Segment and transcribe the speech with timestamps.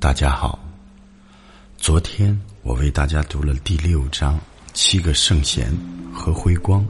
[0.00, 0.58] 大家好，
[1.78, 4.36] 昨天我为大家读了第六章
[4.72, 5.72] 《七个圣贤
[6.12, 6.82] 和辉光》。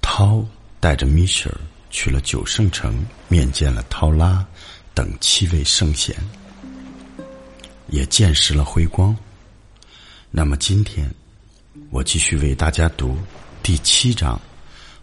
[0.00, 0.44] 涛
[0.78, 1.60] 带着米歇尔
[1.90, 4.46] 去了九圣城，面见了涛拉
[4.94, 6.14] 等七位圣贤，
[7.88, 9.16] 也见识了辉光。
[10.30, 11.12] 那么今天，
[11.90, 13.16] 我继续为大家读
[13.62, 14.36] 第七章《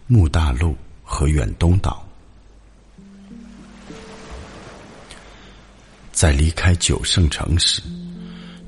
[0.06, 2.00] 穆大陆和远东岛》。
[6.24, 7.82] 在离开九圣城时，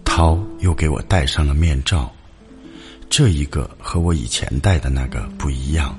[0.05, 2.15] 涛又给我戴上了面罩。
[3.09, 5.99] 这一个和我以前戴的那个不一样，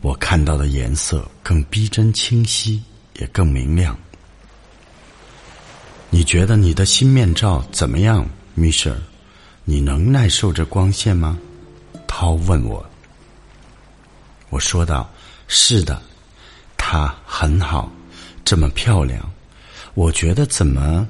[0.00, 2.82] 我看到的颜色更逼真、清晰，
[3.20, 3.96] 也更明亮。
[6.10, 8.96] 你觉得你的新面罩怎么样，米歇尔？
[9.64, 11.38] 你能耐受这光线吗？
[12.08, 12.84] 涛问我。
[14.50, 15.08] 我说道
[15.46, 16.02] ：“是的，
[16.76, 17.88] 它很好，
[18.44, 19.24] 这么漂亮。”
[19.94, 21.06] 我觉得怎么？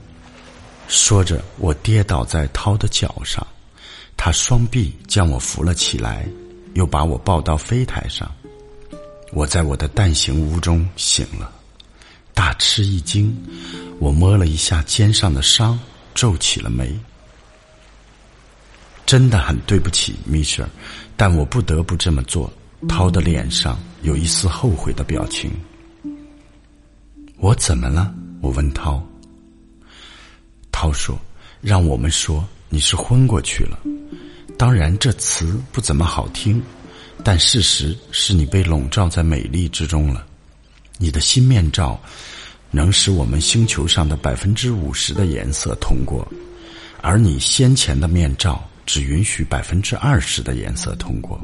[0.88, 3.46] 说着，我跌倒在涛的脚上，
[4.16, 6.26] 他双臂将我扶了起来，
[6.74, 8.30] 又把我抱到飞台上。
[9.32, 11.50] 我在我的蛋形屋中醒了，
[12.34, 13.34] 大吃一惊。
[13.98, 15.78] 我摸了一下肩上的伤，
[16.14, 16.94] 皱起了眉。
[19.06, 20.68] 真的很对不起，米歇尔，
[21.16, 22.52] 但我不得不这么做。
[22.88, 25.50] 涛的脸上有一丝后悔的表情。
[27.38, 28.12] 我怎么了？
[28.42, 29.00] 我问涛，
[30.72, 31.16] 涛说
[31.62, 33.78] ：“让我们说你是昏过去了。
[34.58, 36.60] 当然，这词不怎么好听，
[37.22, 40.26] 但事实是你被笼罩在美丽之中了。
[40.98, 41.98] 你的新面罩
[42.72, 46.26] 能使我们星球上的百分之五十的颜色通过，
[47.00, 51.40] 而你先前的面罩只允许百分之二十的颜色通过。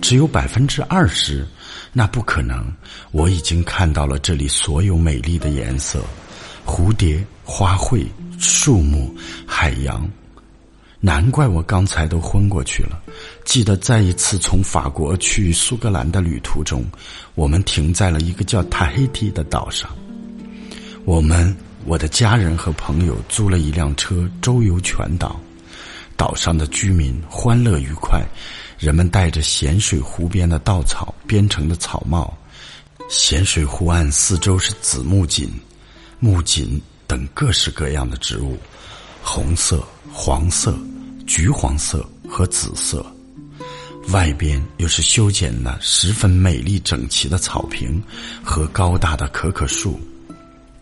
[0.00, 1.46] 只有百分之二十。”
[1.98, 2.62] 那不可能！
[3.10, 6.04] 我已经看到了这里所有美丽的颜色，
[6.66, 8.06] 蝴蝶、花卉、
[8.38, 9.16] 树木、
[9.46, 10.06] 海洋。
[11.00, 13.00] 难怪我刚才都昏过去了。
[13.46, 16.84] 记得在一次从法国去苏格兰的旅途中，
[17.34, 19.88] 我们停在了一个叫塔黑提的岛上。
[21.06, 21.56] 我们，
[21.86, 25.40] 我的家人和朋友租了一辆车周游全岛。
[26.14, 28.22] 岛上的居民欢乐愉快。
[28.78, 32.36] 人们戴着咸水湖边的稻草编成的草帽，
[33.08, 35.50] 咸水湖岸四周是紫木槿、
[36.20, 38.58] 木槿等各式各样的植物，
[39.22, 39.82] 红色、
[40.12, 40.76] 黄色、
[41.26, 43.04] 橘黄色和紫色。
[44.10, 48.00] 外边又是修剪了十分美丽整齐的草坪
[48.44, 49.98] 和高大的可可树。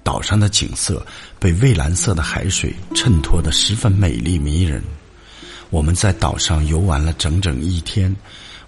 [0.03, 1.05] 岛上的景色
[1.39, 4.83] 被蔚蓝色的海水衬托得十分美丽迷人。
[5.71, 8.15] 我们在岛上游玩了整整一天，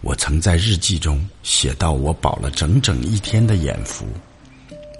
[0.01, 4.07] 我曾在日记中写到我饱了整整一天的眼福。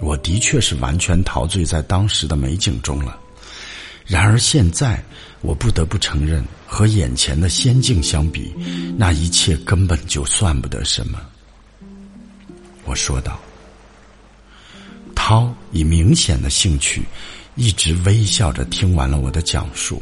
[0.01, 3.19] 我的确是完全陶醉在当时的美景中了。
[4.05, 5.03] 然而现在，
[5.41, 8.55] 我不得不承认，和眼前的仙境相比，
[8.97, 11.21] 那一切根本就算不得什么。
[12.85, 13.41] 我说道。
[15.15, 17.03] 涛以明显的兴趣，
[17.57, 20.01] 一直微笑着听完了我的讲述。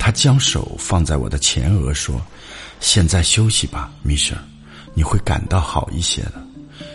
[0.00, 2.18] 他将手放在我的前额，说
[2.80, 4.34] ：“现在休息吧，米舍，
[4.94, 6.42] 你会感到好一些的，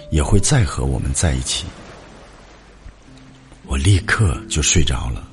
[0.09, 1.65] 也会再和我们在一起。”
[3.67, 5.23] 我立刻就睡着了，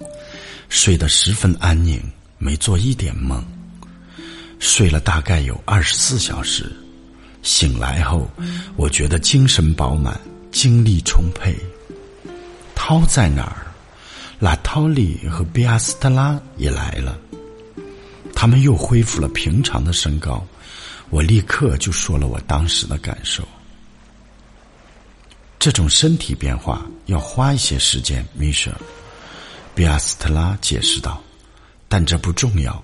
[0.69, 1.99] 睡得十分安宁，
[2.37, 3.43] 没做一点梦。
[4.59, 6.71] 睡了大概有二十四小时，
[7.43, 8.31] 醒来后，
[8.77, 11.57] 我觉得精神饱满，精力充沛。
[12.75, 13.67] 涛在哪儿？
[14.39, 17.19] 拉涛利和比亚斯特拉也来了。
[18.35, 20.45] 他们又恢复了平常的身高，
[21.11, 23.47] 我立刻就说了我当时的感受。
[25.59, 28.73] 这种身体变化要花一些时间，米舍，
[29.75, 31.23] 比亚斯特拉解释道。
[31.89, 32.83] 但这不重要。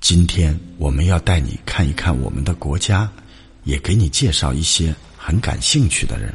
[0.00, 3.10] 今天我们要带你看一看我们的国家，
[3.64, 6.34] 也给你介绍一些很感兴趣的人。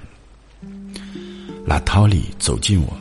[1.68, 2.98] 拉涛里走近我，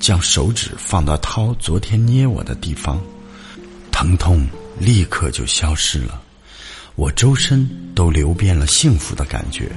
[0.00, 2.98] 将手指放到涛昨天捏我的地方，
[3.92, 4.48] 疼痛。
[4.80, 6.20] 立刻就消失了，
[6.96, 9.70] 我周身都流遍了幸福的感觉。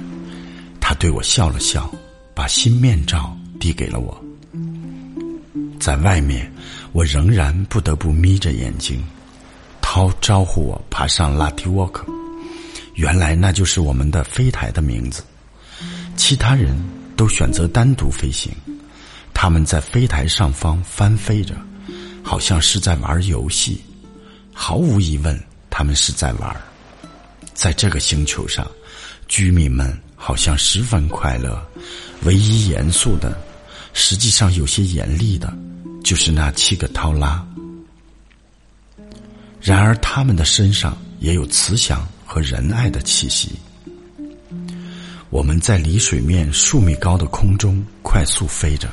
[0.80, 1.94] 他对我笑了笑，
[2.34, 4.24] 把新面罩递给了我。
[5.78, 6.50] 在外面，
[6.94, 9.04] 我仍然不得不眯着眼睛。
[9.82, 12.06] 涛招呼我爬上拉提沃克，
[12.96, 15.22] 原来那就是我们的飞台的名字。
[16.16, 16.74] 其他人
[17.18, 18.54] 都选择单独飞行，
[19.34, 21.56] 他们在飞台上方翻飞着，
[22.24, 23.84] 好像是在玩游戏。
[24.54, 25.38] 毫无疑问，
[25.70, 26.62] 他们是在玩儿。
[27.54, 28.70] 在这个星球上，
[29.28, 31.62] 居民们好像十分快乐。
[32.24, 33.38] 唯一严肃的，
[33.94, 35.54] 实际上有些严厉的，
[36.04, 37.46] 就是那七个涛拉。
[39.60, 43.52] 然而他们的身上也有慈祥和仁爱的气息。
[45.30, 48.90] 我们在离水面数米高的空中快速飞着，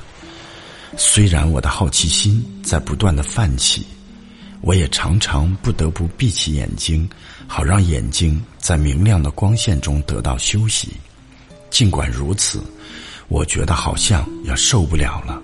[0.97, 3.87] 虽然我的好奇心在不断的泛起，
[4.61, 7.09] 我也常常不得不闭起眼睛，
[7.47, 10.93] 好让眼睛在明亮的光线中得到休息。
[11.71, 12.63] 尽管如此。
[13.31, 15.41] 我觉得好像要受不了了。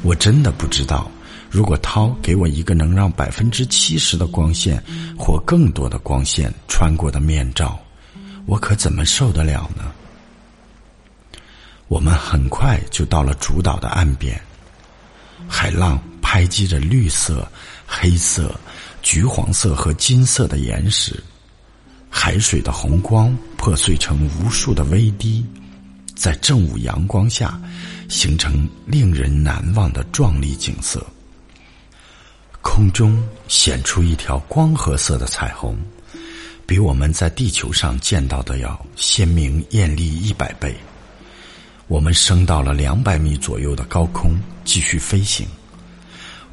[0.00, 1.10] 我真的不知道，
[1.50, 4.82] 如果涛给我一个能让百分之七十的光线
[5.14, 7.78] 或更多的光线穿过的面罩，
[8.46, 9.92] 我可怎么受得了呢？
[11.88, 14.40] 我们很快就到了主岛的岸边，
[15.46, 17.46] 海浪拍击着绿色、
[17.86, 18.58] 黑色、
[19.02, 21.22] 橘黄色和金色的岩石，
[22.10, 25.44] 海水的红光破碎成无数的微滴。
[26.14, 27.60] 在正午阳光下，
[28.08, 31.04] 形成令人难忘的壮丽景色。
[32.62, 35.76] 空中显出一条光褐色的彩虹，
[36.66, 40.74] 比我们在地球上见到的要鲜明艳丽一百倍。
[41.86, 45.46] 我们升到了两百米左右的高空，继续飞行。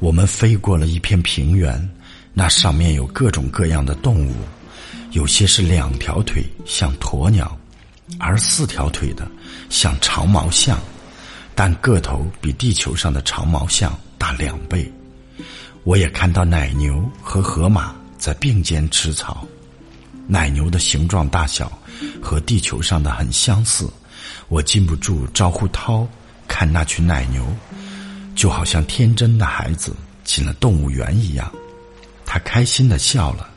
[0.04, 1.90] 我们飞过了一片平原，
[2.34, 4.34] 那上面有各种各样的动物，
[5.12, 7.58] 有些是两条腿，像鸵鸟。
[8.18, 9.26] 而四条腿的
[9.70, 10.78] 像长毛象，
[11.54, 14.92] 但个头比地球上的长毛象大两倍。
[15.84, 19.46] 我也看到奶牛和河马在并肩吃草，
[20.26, 21.72] 奶牛的形状大小
[22.22, 23.88] 和地球上的很相似。
[24.48, 26.06] 我禁不住招呼涛
[26.46, 27.42] 看那群奶牛，
[28.34, 29.94] 就好像天真的孩子
[30.24, 31.50] 进了动物园一样。
[32.26, 33.48] 他开心的笑了。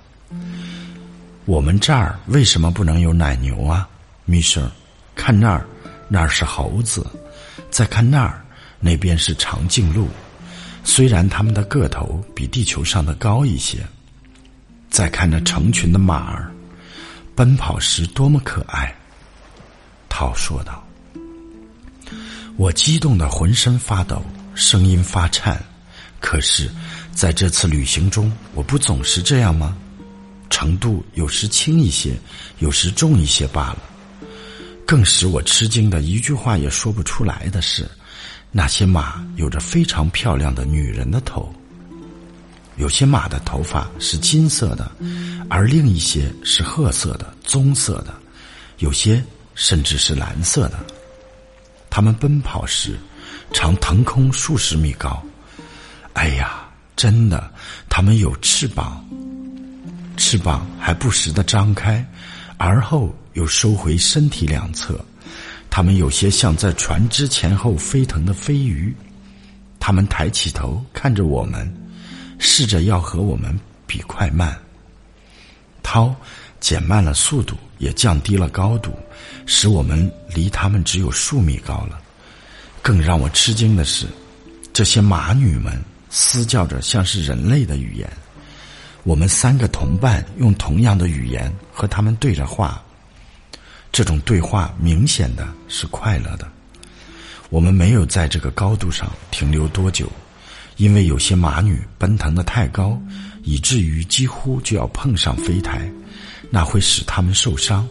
[1.45, 3.88] 我们这儿为什么不能有奶牛啊？
[4.25, 4.69] 米生，
[5.15, 5.65] 看那儿，
[6.09, 7.01] 那儿是猴子；
[7.71, 8.45] 再看那儿，
[8.79, 10.07] 那边是长颈鹿。
[10.83, 13.79] 虽然它们的个头比地球上的高一些。
[14.89, 16.50] 再看那成群的马儿，
[17.35, 18.95] 奔跑时多么可爱。
[20.07, 20.81] 涛说道
[22.56, 24.24] ：“我激动的浑身发抖，
[24.57, 25.63] 声音发颤。
[26.19, 26.69] 可是，
[27.13, 29.77] 在这次旅行中，我不总是这样吗？
[30.50, 32.18] 程度有时轻一些，
[32.57, 33.77] 有时重一些罢了。”
[34.88, 37.88] 更使我吃惊的一句话也说不出来的是，
[38.51, 41.53] 那些马有着非常漂亮的女人的头。
[42.77, 44.89] 有些马的头发是金色的，
[45.50, 48.13] 而另一些是褐色的、棕色的，
[48.77, 49.24] 有些
[49.56, 50.80] 甚至是蓝色的。
[51.89, 52.98] 它们奔跑时，
[53.54, 55.22] 常腾空数十米高。
[56.14, 57.52] 哎呀，真的，
[57.90, 59.06] 它们有翅膀，
[60.18, 62.06] 翅膀还不时的张开，
[62.58, 63.16] 而后。
[63.34, 65.00] 又收回身体两侧，
[65.70, 68.92] 它们有些像在船只前后飞腾的飞鱼。
[69.80, 71.72] 它们抬起头看着我们，
[72.40, 73.56] 试着要和我们
[73.86, 74.58] 比快慢。
[75.84, 76.16] 涛
[76.60, 78.92] 减慢了速度，也降低了高度，
[79.46, 82.02] 使我们离它们只有数米高了。
[82.88, 84.07] 更让我吃惊的是，
[84.72, 85.78] 这些马女们
[86.10, 88.10] 嘶叫着像是人类的语言。
[89.04, 92.81] 我们三个同伴用同样的语言和他们对着话。
[93.92, 96.48] 这种对话明显的是快乐的。
[97.50, 100.10] 我们没有在这个高度上停留多久，
[100.77, 102.98] 因为有些马女奔腾的太高，
[103.44, 105.91] 以至于几乎就要碰上飞台，
[106.50, 107.86] 那会使它们受伤。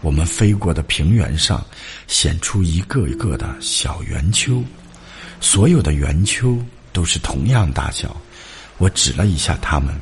[0.00, 1.64] 我们飞过的平原上
[2.06, 4.62] 显出一个一个的小圆丘，
[5.40, 6.58] 所有的圆丘
[6.92, 8.16] 都是同样大小。
[8.78, 9.94] 我指了一下它们，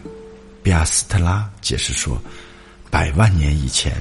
[0.62, 2.20] 比亚斯特拉解释说，
[2.90, 3.92] 百万年以前。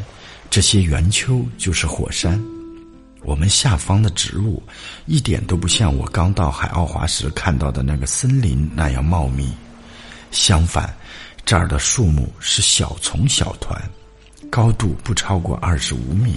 [0.49, 2.41] 这些圆丘就是火山，
[3.21, 4.63] 我们下方的植物
[5.05, 9.51] 一点都不像我刚到海奥华时看到的那个森林那样茂密，
[10.31, 10.95] 相反，
[11.45, 13.77] 这儿的树木是小丛小团，
[14.49, 16.35] 高度不超过二十五米。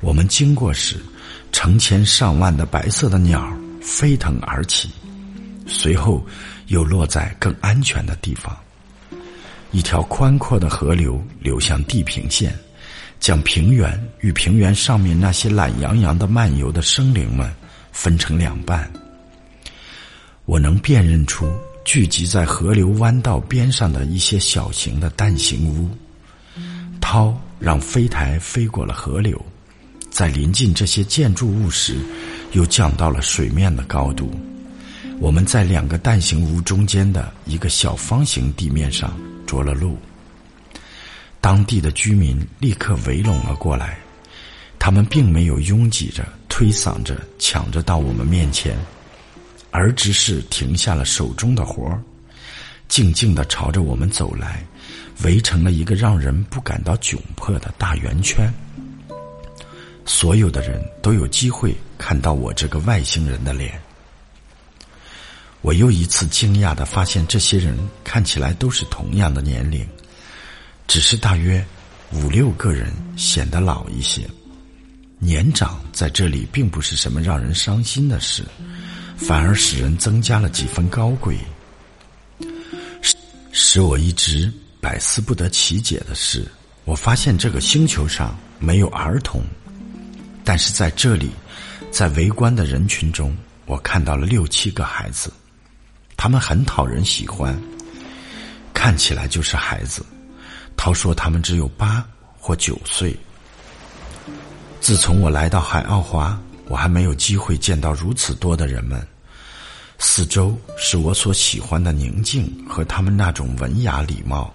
[0.00, 0.96] 我们经过时，
[1.52, 4.90] 成千上万的白色的鸟飞腾而起，
[5.66, 6.24] 随后
[6.66, 8.56] 又落在更安全的地方。
[9.72, 12.56] 一条宽阔的河流流向地平线。
[13.20, 17.52] 将平原与平原上面那些懒洋洋的漫游的生灵们
[17.90, 18.88] 分成两半。
[20.44, 21.52] 我能辨认出
[21.84, 25.90] 聚集在河流弯道边上的一些小型的蛋形屋。
[27.10, 29.42] 涛让飞台飞过了河流，
[30.10, 31.96] 在临近这些建筑物时，
[32.52, 34.30] 又降到了水面的高度。
[35.18, 39.96] 我们在两个蛋形屋中间的一个小方形地面上着了陆。
[41.40, 43.98] 当地的居民立刻围拢了过来，
[44.78, 48.76] 他们并没有拥挤着推搡着、抢着到我们面前，
[49.70, 52.02] 而只是停下了手中的活儿，
[52.86, 54.62] 静静的朝着我们走来，
[55.24, 58.52] 围成了一个让人不感到窘迫的大圆圈。
[60.04, 63.80] 所有的人都有机会看到我这个外星人的脸。
[65.60, 69.86] 我又一次惊讶的发现，这些人看起来都是同样的年龄，
[70.86, 71.62] 只是大约
[72.12, 74.22] 五六个人显得老一些。
[75.18, 78.44] 年长在这里并不是什么让人伤心的事，
[79.16, 81.36] 反而使人增加了几分高贵。
[83.02, 83.16] 使
[83.50, 86.46] 使我一直百思不得其解的是，
[86.84, 89.42] 我发现这个星球上没有儿童，
[90.44, 91.30] 但是在这里，
[91.90, 95.32] 在围观的人群中，我看到了六七个孩子。
[96.16, 97.56] 他们很讨人喜欢，
[98.74, 100.04] 看起来就是孩子。
[100.76, 102.04] 涛说他们只有八
[102.36, 103.16] 或九岁。
[104.80, 109.04] 自从我来到海奥华，我还没有机会见到如此多的人们。
[109.98, 114.54] 四周是我所喜欢的宁静和他们那种文雅礼貌，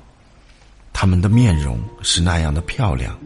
[0.94, 3.20] 他们的面容是那样的漂亮，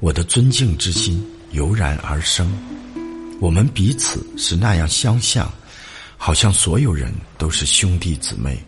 [0.00, 2.50] 我的尊敬之心油然而生。
[3.38, 5.48] 我们彼此是那样相像。
[6.20, 8.58] 好像所有人都是兄弟姊妹，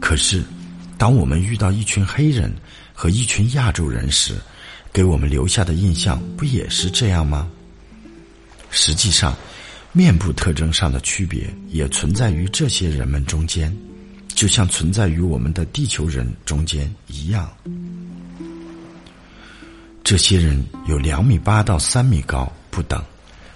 [0.00, 0.42] 可是，
[0.96, 2.50] 当我们遇到一群黑人
[2.94, 4.36] 和一群亚洲人时，
[4.90, 7.50] 给我们留下的印象不也是这样吗？
[8.70, 9.36] 实际上，
[9.92, 13.76] 面部特征上的区别也存在于这些人们中间，
[14.40, 17.46] 就像存在于我们的地球人中间一样。
[20.02, 23.04] 这些人有两米八到三米高不等，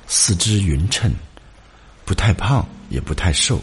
[0.07, 1.11] 四肢匀称。
[2.05, 3.63] 不太胖，也不太瘦，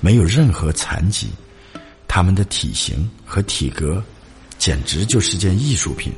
[0.00, 1.30] 没有任何残疾，
[2.06, 4.04] 他们的体型和体格
[4.58, 6.12] 简直就是件艺术品。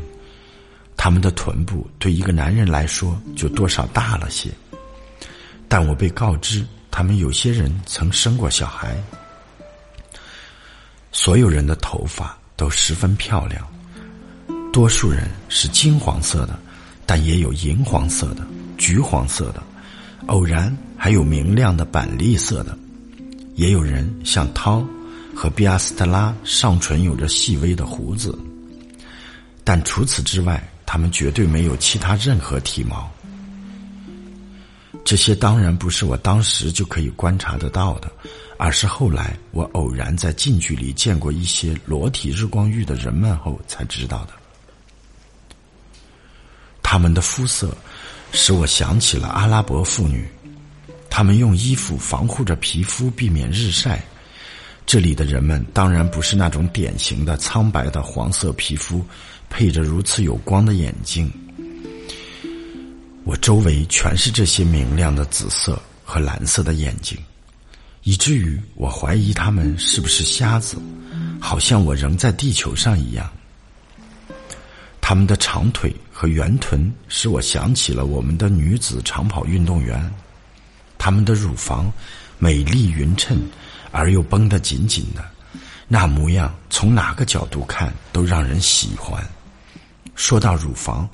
[0.96, 4.50] 他们的臀部对一个男人来说就多少大了些，
[5.68, 9.00] 但我被告知他们有些人曾生过小孩。
[11.12, 13.64] 所有人的头发都十分漂亮，
[14.72, 16.58] 多数人是金黄色的，
[17.04, 18.46] 但也有银黄色的、
[18.78, 19.62] 橘黄色的。
[20.26, 22.76] 偶然还有明亮的板栗色的，
[23.56, 24.86] 也有人像涛
[25.34, 28.36] 和比亚斯特拉上唇有着细微的胡子，
[29.64, 33.10] 但除此之外，他们绝对没有其他任何体毛。
[35.04, 38.10] 这些当然不是我当时就可以观察得到的，
[38.62, 44.34] 而是后来我偶然在近距离见过一些裸体日光浴的人们后才知道的。
[46.80, 47.76] 他们的肤色。
[48.34, 50.26] 使我想起了阿拉伯妇女，
[51.10, 54.02] 他们用衣服防护着皮肤，避免日晒。
[54.86, 59.04] 这里的人们当然不是那种典型的苍白的黄色皮肤，
[59.50, 61.30] 配着如此有光的眼睛。
[63.24, 67.18] 我周围全是这些明亮的紫色和蓝色的眼睛，
[68.02, 70.76] 以至于我怀疑他们是不是瞎子，
[71.40, 73.30] 好像我仍在地球上一样。
[75.00, 80.12] 他们的长腿和圆臀使我想起了我们的女子长跑运动员，
[80.96, 81.92] 他们的乳房
[82.38, 83.40] 美丽匀称
[83.90, 85.24] 而又绷得紧紧的，
[85.88, 89.22] 那模样从哪个角度看都让人喜欢。
[90.14, 91.08] 说到乳房，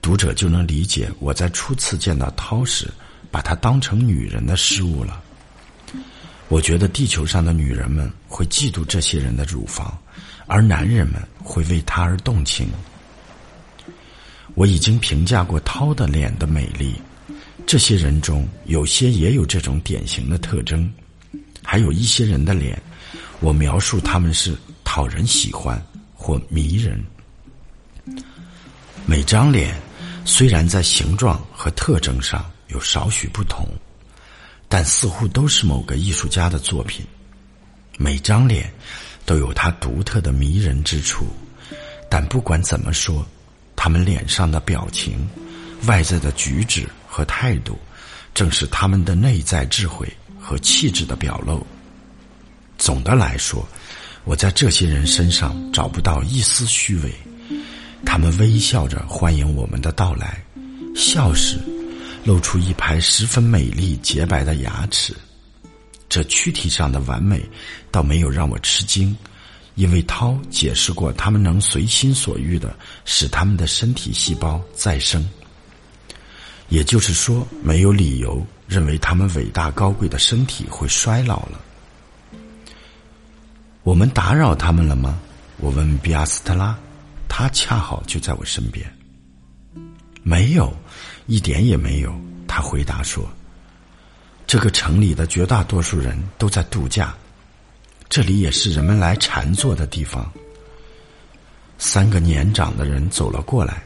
[0.00, 2.88] 读者就能理解我在初次见到涛时，
[3.30, 5.22] 把她当成女人的失误了。
[6.54, 9.92] 我觉得地球上的女人们会嫉妒这些人的乳房，
[10.46, 12.68] 而男人们会为她而动情。
[14.54, 16.94] 我已经评价过涛的脸的美丽，
[17.66, 20.88] 这些人中有些也有这种典型的特征，
[21.60, 22.80] 还有一些人的脸，
[23.40, 25.84] 我描述他们是讨人喜欢
[26.14, 27.04] 或迷人。
[29.06, 29.76] 每张脸
[30.24, 33.66] 虽然在形状和特征上有少许不同，
[34.76, 37.06] 但似乎都是某个艺术家的作品。
[37.96, 38.72] 每张脸
[39.24, 41.26] 都有它独特的迷人之处，
[42.10, 43.24] 但不管怎么说。
[43.76, 45.28] 他们脸上的表情、
[45.86, 47.78] 外在的举止和态度，
[48.34, 51.64] 正是他们的内在智慧和气质的表露。
[52.76, 53.64] 总的来说，
[54.24, 57.14] 我在这些人身上找不到一丝虚伪。
[58.04, 60.42] 他们微笑着欢迎我们的到来，
[60.96, 61.60] 笑时
[62.24, 65.14] 露出一排十分美丽洁白的牙齿。
[66.08, 67.44] 这躯体上的完美，
[67.90, 69.16] 倒没有让我吃惊。
[69.74, 75.28] 因为涛解释过，他们能随心所欲的使他们的身体细胞再生，
[76.68, 81.60] 也就是说，没有理由认为他们伟大高贵的身体会衰老了。
[83.82, 85.18] 我们打扰他们了吗？
[85.56, 86.78] 我问比亚斯特拉，
[87.28, 88.86] 他恰好就在我身边。
[90.22, 90.72] 没有，
[91.26, 92.14] 一点也没有。
[92.46, 93.28] 他回答说
[94.46, 97.14] ：“这个城里的绝大多数人都在度假，
[98.08, 100.30] 这里也是人们来禅坐的地方。”
[101.78, 103.82] 三个年长的人走了过来，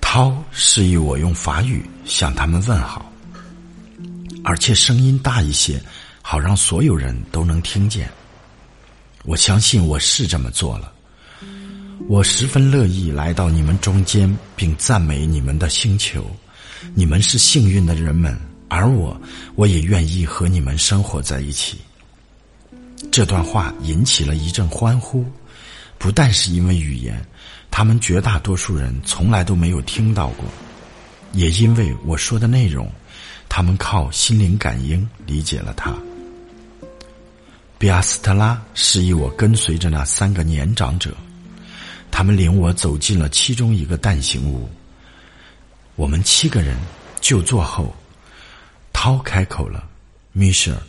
[0.00, 3.10] 涛示意我用法语向他们问好，
[4.44, 5.82] 而且声音大一些，
[6.20, 8.10] 好让所有人都能听见。
[9.24, 10.92] 我相信我是这么做了。
[12.08, 16.24] 我十分乐意来到你们中间，并赞美你们的星球。
[16.94, 19.18] 你们是幸运的人们，而我，
[19.54, 21.78] 我也愿意和你们生活在一起。
[23.10, 25.24] 这段话引起了一阵欢呼，
[25.96, 27.24] 不但是因为语言，
[27.70, 30.44] 他们绝大多数人从来都没有听到过，
[31.32, 32.90] 也因为我说的内容，
[33.48, 35.94] 他们靠心灵感应理解了它。
[37.78, 41.14] 比阿斯特拉示意我跟随着那三个年长者。
[42.16, 44.70] 他们领我走进了其中一个蛋形屋。
[45.96, 46.78] 我们七个人
[47.20, 47.92] 就坐后，
[48.92, 49.84] 涛开口了
[50.30, 50.80] ：“米歇尔，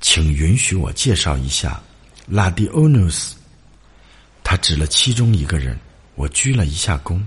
[0.00, 1.78] 请允许我介绍一下
[2.26, 3.36] 拉迪欧努斯。”
[4.42, 5.78] 他指了其中一个人，
[6.14, 7.22] 我鞠了一下躬。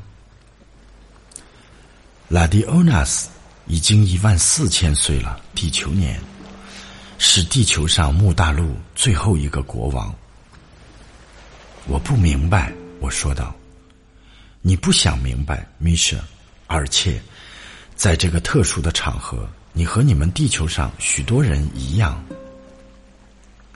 [2.27, 3.29] 拉迪欧纳斯
[3.67, 6.19] 已经一万四千岁了，地球年，
[7.19, 10.11] 是地球上木大陆最后一个国王。
[11.85, 12.73] 我不明白。
[12.99, 13.53] 我说道
[14.61, 16.23] ：“你不想明白，米舍，
[16.65, 17.21] 而且，
[17.95, 22.23] 在这个特殊的场合，你和你们地球上许多人一样，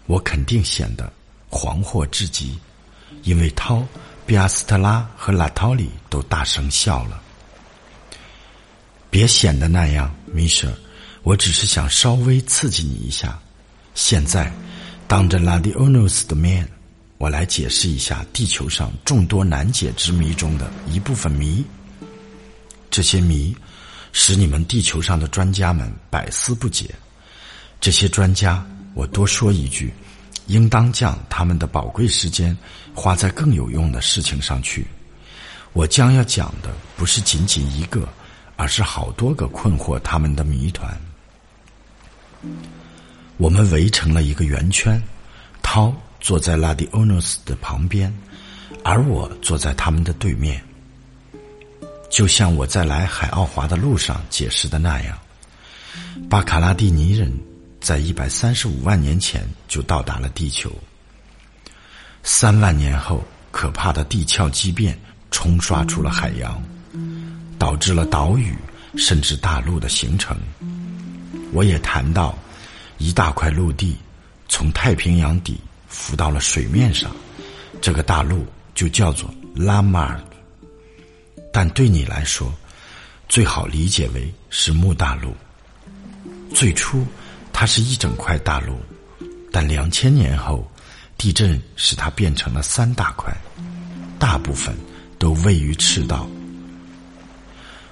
[0.07, 1.11] 我肯定显得
[1.49, 2.57] 惶惑至极，
[3.23, 3.85] 因为涛、
[4.25, 7.21] 比阿斯特拉和拉涛里都大声笑了。
[9.11, 10.75] 别显得那样，米舍，
[11.23, 13.37] 我只是想稍微刺激你一下。
[13.93, 14.51] 现在，
[15.07, 16.67] 当着拉迪欧诺斯的面。”
[17.19, 21.63] 我来解释一下地球上众多难解之谜中的一部分谜。
[22.89, 23.53] 这些谜
[24.13, 26.95] 使你们地球上的专家们百思不解。
[27.81, 29.93] 这些专家，我多说一句，
[30.47, 32.57] 应当将他们的宝贵时间
[32.95, 34.87] 花在更有用的事情上去。
[35.73, 38.07] 我将要讲的不是仅仅一个，
[38.55, 40.97] 而是好多个困惑他们的谜团。
[43.35, 45.01] 我们围成了一个圆圈，
[45.61, 45.93] 涛。
[46.19, 48.13] 坐在拉迪欧诺斯的旁边，
[48.83, 50.61] 而我坐在他们的对面。
[52.09, 55.17] 就像我在来海奥华的路上解释的那样，
[56.29, 57.31] 巴卡拉蒂尼人
[57.79, 60.71] 在一百三十五万年前就到达了地球。
[62.23, 64.99] 三万年后，可怕的地壳畸变
[65.31, 66.61] 冲刷出了海洋，
[67.57, 68.53] 导致了岛屿
[68.97, 70.35] 甚至大陆的形成。
[71.53, 72.37] 我也谈到，
[72.97, 73.95] 一大块陆地
[74.47, 75.59] 从太平洋底。
[75.99, 77.13] 浮到了水面上，
[77.81, 80.23] 这个大陆就叫做拉马尔。
[81.51, 82.53] 但对你来说，
[83.27, 85.35] 最好理解为是木大陆。
[86.55, 87.05] 最初，
[87.51, 88.79] 它是一整块大陆，
[89.51, 90.65] 但两千年后，
[91.17, 93.35] 地震使它变成了三大块，
[94.17, 94.73] 大部分
[95.19, 96.27] 都位于赤道。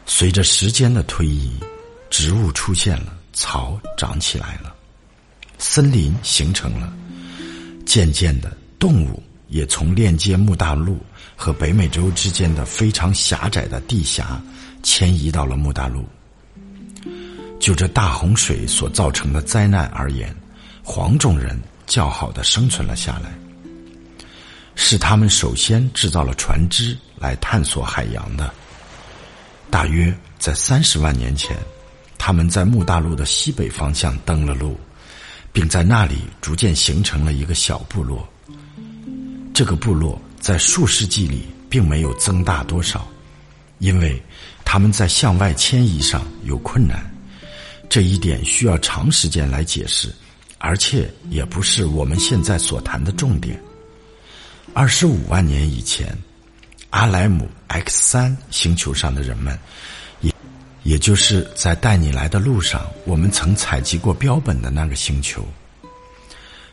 [0.06, 1.60] 随着时间的推移，
[2.10, 4.74] 植物出现了，草长起来了，
[5.58, 6.94] 森林形成了。
[7.88, 10.98] 渐渐的，动物也从链接木大陆
[11.38, 14.42] 和北美洲之间的非常狭窄的地峡
[14.84, 16.06] 迁移到了木大陆。
[17.60, 20.36] 就这大洪水所造成的灾难而言，
[20.84, 23.32] 黄种人较好的生存了下来。
[24.76, 28.54] 是他们首先制造了船只来探索海洋的。
[29.72, 31.58] 大约在三十万年前，
[32.18, 34.78] 他们在木大陆的西北方向登了陆。
[35.58, 38.24] 并在那里逐渐形成了一个小部落。
[39.56, 43.08] 这个部落在数世纪里并没有增大多少，
[43.80, 44.22] 因为
[44.64, 47.12] 他们在向外迁移上有困难。
[47.90, 50.14] 这一点需要长时间来解释，
[50.60, 53.60] 而且也不是我们现在所谈的重点。
[54.76, 56.16] 二十五万年以前，
[56.92, 59.58] 阿莱姆 X 三星球上的人们。
[60.88, 65.46] 也就是在带你来的路上，我们曾采集过标本的那个星球，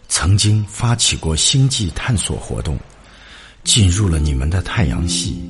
[0.07, 2.79] 曾经发起过星际探索活动，
[3.64, 5.42] 进入了你们的太阳系，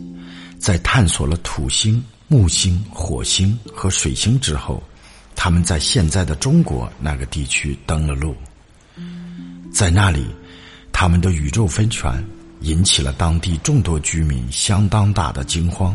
[0.58, 4.82] 在探索了土星、木星、火星和水星之后，
[5.36, 8.34] 他们在现在的中国那个地区登了陆，
[9.74, 10.26] 在那里，
[10.90, 12.24] 他们的宇宙飞船
[12.62, 15.94] 引起了当地众多居民相当大的惊慌。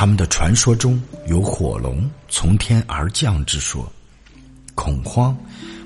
[0.00, 3.86] 他们的传说中有火龙从天而降之说，
[4.74, 5.36] 恐慌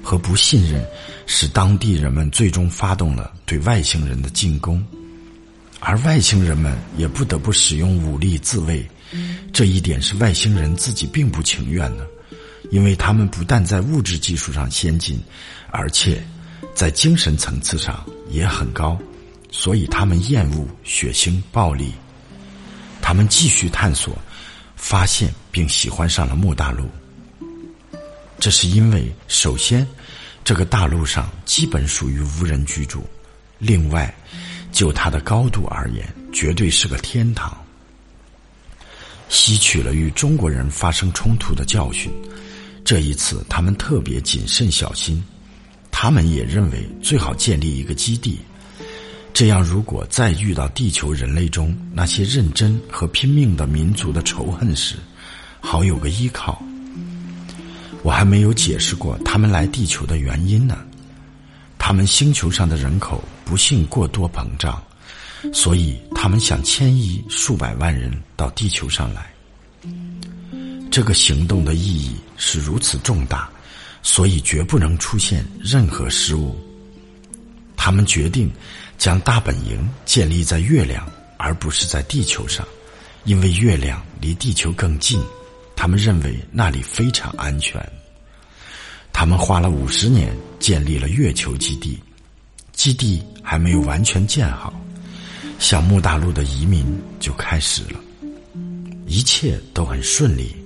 [0.05, 0.87] 和不信任
[1.27, 4.87] 使当地人们最终发动了对外星人的进攻，
[5.81, 8.89] 而外星人们也不得不使用武力自卫，
[9.53, 12.07] 这一点是外星人自己并不情愿的，
[12.71, 15.21] 因为他们不但在物质技术上先进，
[15.73, 16.25] 而且
[16.73, 18.97] 在精神层次上也很高，
[19.51, 21.93] 所以他们厌恶血腥暴力。
[23.05, 24.17] 他们继续探索，
[24.77, 26.89] 发现并喜欢上了木大陆。
[28.41, 29.87] 这是因为，首先，
[30.43, 33.01] 这个大陆上基本属于无人居住；
[33.59, 34.13] 另外，
[34.73, 37.55] 就它的高度而言，绝对是个天堂。
[39.29, 42.11] 吸取了与中国人发生冲突的教训，
[42.87, 45.23] 这一次他们特别谨慎小心。
[45.91, 48.41] 他们也认为最好建立一个基地，
[49.35, 54.95] 这样如果再遇到地球人类中那些认真和拼命的民族的仇恨时，
[55.61, 56.63] 好有个依靠。
[58.05, 60.79] 我还没有解释过他们来地球的原因呢。
[61.77, 64.81] 他们星球上的人口不幸过多膨胀，
[65.53, 69.35] 所以他们想迁移数百万人到地球上来。
[70.93, 73.51] 这个行动的意义是如此重大，
[74.01, 76.57] 所以绝不能出现任何失误。
[77.77, 78.51] 他们决定
[78.97, 81.07] 将大本营建立在月亮，
[81.37, 82.67] 而不是在地球上，
[83.25, 85.21] 因为月亮离地球更近。
[85.77, 87.85] 他们认为那里非常安全。
[89.13, 92.01] 他们花了五十年建立了月球基地，
[92.73, 94.73] 基地还没有完全建好，
[95.59, 96.87] 向木大陆的移民
[97.21, 98.01] 就开始了。
[99.07, 100.57] 一切都很顺利。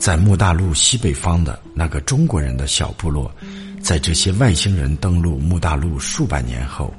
[0.00, 3.30] 在木大陆西北方的那个中国人的小部落，
[3.82, 6.92] 在这些外星人登陆木大陆数百年后，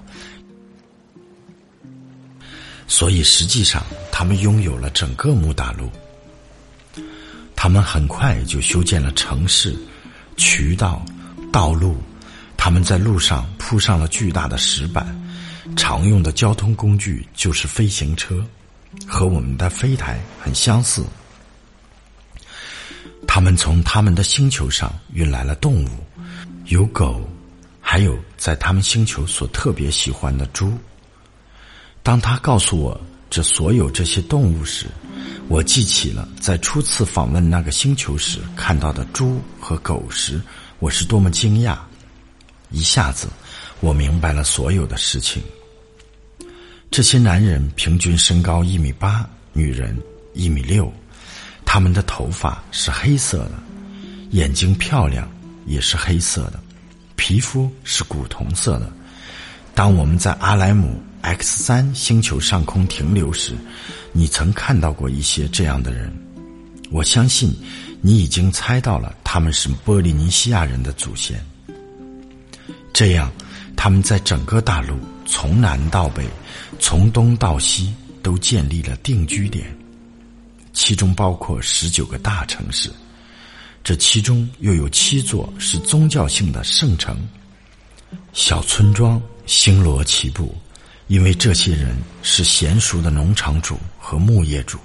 [2.86, 5.90] 所以实际上他们拥有了整个木大陆。
[7.56, 9.76] 他们很快就修建了城市。
[10.38, 11.04] 渠道、
[11.52, 11.98] 道路，
[12.56, 15.06] 他们在路上铺上了巨大的石板。
[15.76, 18.44] 常用的交通工具就是飞行车，
[19.08, 21.04] 和我们的飞台很相似。
[23.34, 25.88] 他们从他们的星球上运来了动物，
[26.66, 27.26] 有狗，
[27.80, 30.78] 还有在他们星球所特别喜欢的猪。
[32.04, 34.88] 当他告诉我这所有这些动物时，
[35.48, 40.42] 我记起了在初次访问那个星球时看到的猪和狗时，
[40.80, 41.78] 我是多么惊讶！
[42.70, 43.30] 一下子，
[43.80, 45.42] 我明白了所有的事情。
[46.92, 49.98] 这些男人平均身高一米八，女人
[50.34, 50.92] 一米六，
[51.74, 53.52] 他们的头发是黑色的，
[54.32, 55.26] 眼睛漂亮，
[55.66, 56.60] 也是黑色的，
[57.16, 58.92] 皮肤是古铜色的。
[59.74, 63.54] 当我们在阿莱姆 X 三星球上空停留时，
[64.12, 66.14] 你曾看到过一些这样的人，
[66.92, 67.56] 我相信
[68.02, 71.42] 你已经猜到了他们是波利尼西亚人的祖先。
[72.92, 73.32] 这样，
[73.78, 76.28] 他们在整个大陆从南到北，
[76.82, 79.74] 从东到西都建立了定居点，
[80.74, 82.92] 其中包括十九个大城市，
[83.84, 87.18] 这其中又有七座是宗教性的圣城，
[88.34, 90.56] 小村庄星罗棋布。
[91.08, 94.80] 因为这些人是娴熟的农场主和牧业主，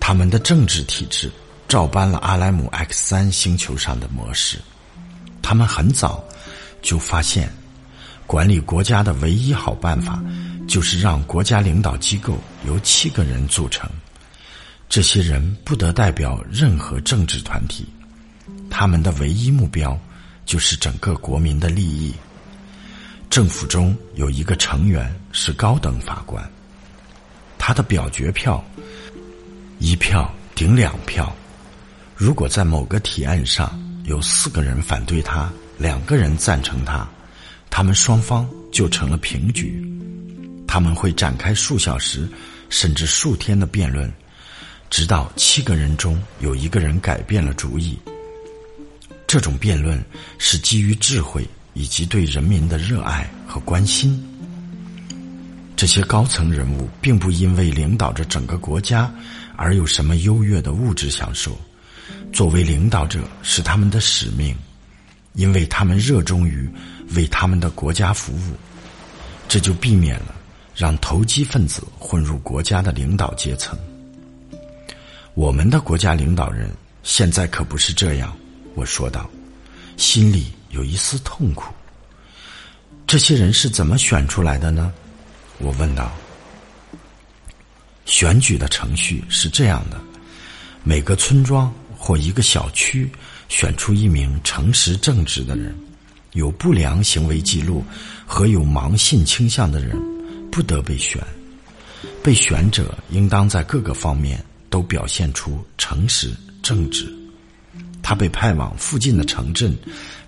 [0.00, 1.30] 他们的政治体制
[1.68, 4.58] 照搬了阿莱姆 X 三星球上的模式。
[5.42, 6.24] 他们很早
[6.80, 7.52] 就发现，
[8.26, 10.18] 管理国家的唯一好办法
[10.66, 13.86] 就是让国家领导机构由七个人组成。
[14.90, 17.86] 这些人不得代表任何政治团体，
[18.68, 19.96] 他们的唯一目标
[20.44, 22.12] 就是整个国民的利益。
[23.30, 26.44] 政府中有一个成员是高等法官，
[27.56, 28.62] 他的表决票
[29.78, 31.32] 一票顶两票。
[32.16, 35.48] 如果在某个提案上有四个人反对他，
[35.78, 37.08] 两个人赞成他，
[37.70, 39.80] 他们双方就成了平局。
[40.66, 42.28] 他们会展开数小时
[42.68, 44.12] 甚至数天的辩论，
[44.90, 47.98] 直到七个人中有一个人改变了主意。
[49.26, 50.04] 这种辩论
[50.36, 51.48] 是基于智慧。
[51.72, 54.20] 以及对人民的热爱和关心，
[55.76, 59.10] 这些高层人物并不因为领导着整个国家
[59.54, 61.56] 而有什么优越的物质享受。
[62.32, 64.54] 作为领导者是他们的使命，
[65.34, 66.68] 因为他们热衷于
[67.14, 68.56] 为他们的国家服务。
[69.46, 70.34] 这就避免了
[70.74, 73.78] 让投机分子混入国家的领导阶层。
[75.40, 76.70] 我们的国家领导人
[77.02, 78.36] 现在可不是这样，
[78.74, 79.26] 我说道，
[79.96, 80.52] 心里。
[80.68, 81.72] 有一丝痛苦。
[83.06, 84.92] 这些人是怎么选出来的呢？
[85.58, 86.12] 我问道。
[88.04, 89.98] 选举的程序是这样的：
[90.84, 93.10] 每个村庄或一个小区
[93.48, 95.74] 选出一名诚实正直的人，
[96.34, 97.82] 有不良行为记录
[98.26, 99.98] 和有盲信倾向的人
[100.52, 101.18] 不得被选。
[102.22, 107.12] 被选者应当在各个方面都表现出诚实正直。
[108.02, 109.76] 他被派往附近的城镇，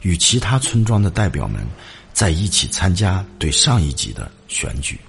[0.02, 1.66] 与其他村庄的代表们
[2.12, 5.00] 在一起参加对上一级的选举。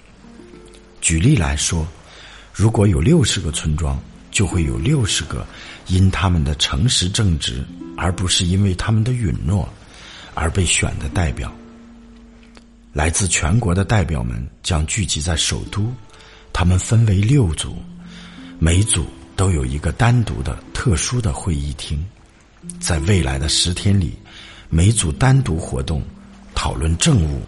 [1.02, 1.86] 举例来说，
[2.54, 5.46] 如果有六十个村庄，就会有六十个
[5.88, 7.63] 因他们的诚实正直，
[7.98, 9.67] 而不是因为他们的允诺
[10.34, 11.54] 而被选的代表。
[12.93, 15.93] 来自全国的代表们将聚集在首都，
[16.54, 17.76] 他们分为六组，
[18.58, 22.04] 每组都有一个单独的、特殊的会议厅。
[22.80, 24.17] 在未来的十天里，
[24.69, 26.02] 每组单独活动，
[26.56, 27.41] 讨论政务，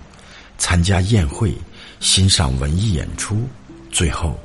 [0.57, 1.55] 参加宴会，
[1.99, 3.47] 欣赏文艺演出。
[3.91, 4.37] 最后，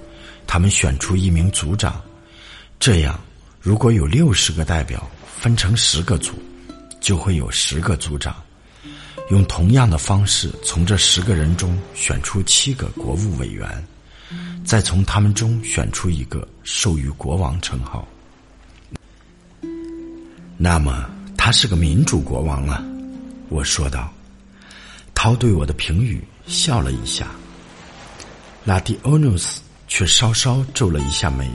[0.46, 2.00] 他们选出一名组长。
[2.78, 3.18] 这样，
[3.60, 6.32] 如果有六十个代表分成十个组，
[7.00, 8.36] 就会有十个组长。
[9.30, 13.84] 用同样的方式，从这十个人中选出七个国务委员，
[14.64, 18.06] 再从他们中选出一个授予国王称号。
[20.56, 22.84] 那么，他是个民主国王了，
[23.48, 24.12] 我说道。
[25.14, 27.28] 涛对我的评语笑了一下。
[28.64, 31.50] 拉蒂欧努斯却稍稍皱了一下眉。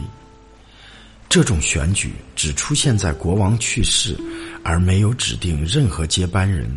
[1.29, 4.17] 这种选举只出现在国王去世
[4.63, 6.69] 而没有指定任何接班人。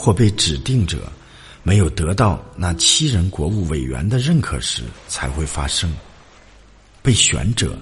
[0.00, 1.12] 或被指定者
[1.68, 5.94] 没有得到那七人国务委员的认可时才会发生。
[7.02, 7.78] 被选者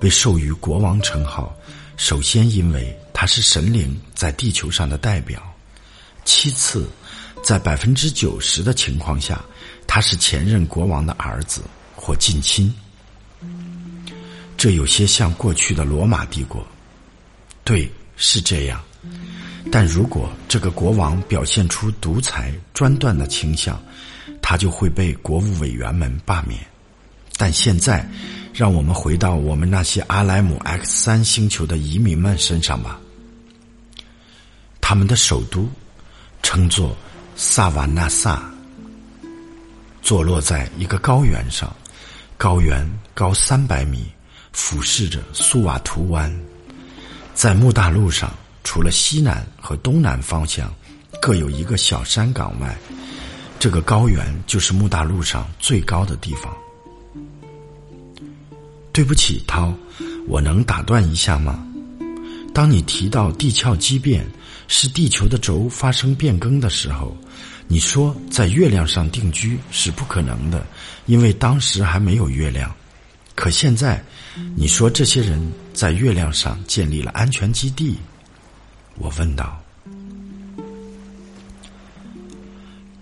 [0.00, 1.56] 被授予国王称号，
[1.96, 5.38] 首先因为他是神灵在地球上的代表；
[6.24, 6.88] 其次，
[7.40, 9.40] 在百分之九十的情况下，
[9.86, 11.62] 他是前任国王的儿子
[11.94, 12.74] 或近亲。
[14.56, 16.66] 这有些像过去的罗马帝国。
[17.62, 18.82] 对，是这样。
[19.70, 23.80] 但如果这个国王表现出独裁专断的倾向，
[24.40, 26.58] 他就会被国务委员们罢免。
[27.36, 28.08] 但现在，
[28.52, 32.98] 让我们回到我们那些阿莱姆 X 三星球的移民们身上吧。
[34.80, 35.68] 他们的首都
[36.42, 36.96] 称作
[37.36, 38.42] 萨瓦纳萨，
[40.02, 41.74] 坐落在一个高原上，
[42.36, 44.10] 高原高三百米，
[44.52, 46.34] 俯视着苏瓦图湾，
[47.34, 48.34] 在木大陆上。
[48.62, 50.72] 除了西南和东南方向
[51.20, 52.76] 各有一个小山岗外，
[53.58, 56.56] 这个高原就是木大陆上最高的地方。
[58.92, 59.72] 对不起，涛，
[60.26, 61.66] 我能打断一下吗？
[62.52, 64.26] 当你提到地壳畸变
[64.66, 67.16] 是地球的轴发生变更的时候，
[67.68, 70.66] 你说在月亮上定居是不可能的，
[71.06, 72.74] 因为当时还没有月亮。
[73.36, 74.02] 可现在，
[74.56, 75.40] 你说这些人
[75.72, 77.96] 在月亮上建立了安全基地。
[79.00, 79.58] 我问道：“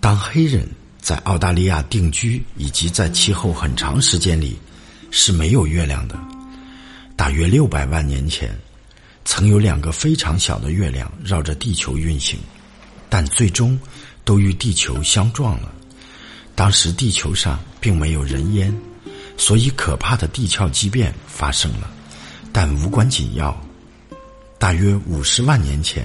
[0.01, 0.67] 当黑人
[1.01, 4.57] 在澳大利亚定居，以及在其后很长时间里
[5.11, 6.17] 是没有月亮的。
[7.17, 8.57] 大约六百万年前，
[9.25, 12.39] 曾有两个非常小的月亮绕着地球运行，
[13.09, 13.77] 但最终
[14.25, 15.73] 都与地球相撞了。
[16.55, 18.73] 当时地球上并没有人烟，
[19.37, 21.91] 所以可怕的地壳畸变发生了，
[22.53, 23.61] 但无关紧要。”
[24.59, 26.05] 大约五十万年前，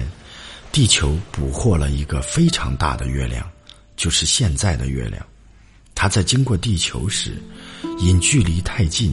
[0.70, 3.44] 地球捕获了一个非常大的月亮，
[3.96, 5.24] 就是现在的月亮。
[5.94, 7.42] 它在经过地球时，
[7.98, 9.12] 因距离太近，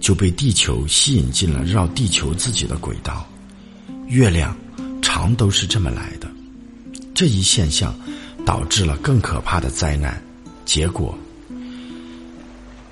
[0.00, 3.28] 就被地球吸引进了绕地球自己的轨道。
[4.06, 4.56] 月亮
[5.02, 6.30] 常都是这么来的。
[7.12, 7.98] 这一现象
[8.44, 10.22] 导致了更可怕的灾难。
[10.64, 11.16] 结果，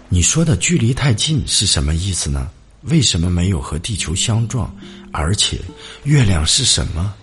[0.09, 2.51] 你说的距离太近是什么意思呢？
[2.83, 4.75] 为什么没有和地球相撞？
[5.17, 5.61] 而且，
[6.03, 7.15] 月亮是什么？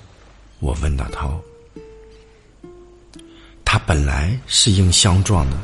[0.60, 1.38] 我问大涛。
[3.66, 5.58] 它本来是应相撞的，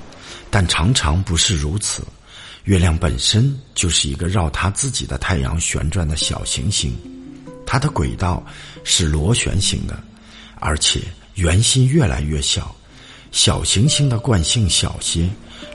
[0.51, 2.03] 但常常不是如此。
[2.65, 6.93] 月亮本身就是一个绕它自己的太阳旋转的小行星，
[7.65, 8.45] 它的轨道
[8.83, 9.97] 是螺旋形的，
[10.59, 10.99] 而且
[11.35, 12.75] 圆心越来越小。
[13.31, 15.29] 小行星的惯性小些，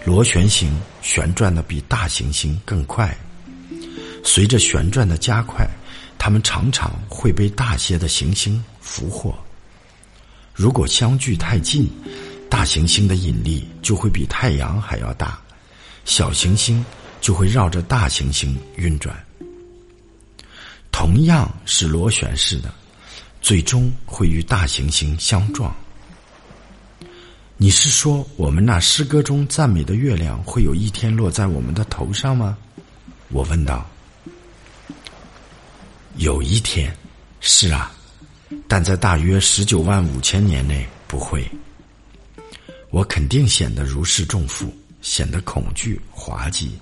[0.04, 3.16] 螺旋形旋转的比大行星更快。
[4.22, 5.66] 随着旋转的加快。
[6.24, 9.36] 它们常常会被大些的行星俘获。
[10.54, 11.90] 如果相距太近，
[12.48, 15.36] 大行星的引力就会比太阳还要大，
[16.04, 16.84] 小行星
[17.20, 19.20] 就会绕着大行星运转。
[20.92, 22.72] 同样是螺旋式的，
[23.40, 25.74] 最终会与大行星相撞。
[27.56, 32.56] 你是说，我们那诗歌中赞美的月亮会有一天落在我们的头上吗？
[33.30, 33.84] 我问道。
[36.16, 36.94] 有一天，
[37.40, 37.90] 是啊，
[38.68, 41.50] 但在大约十九万五千年内不会。
[42.90, 46.78] 我肯定显得如释重负，显得恐惧滑稽，